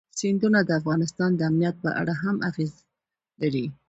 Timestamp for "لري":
3.41-3.65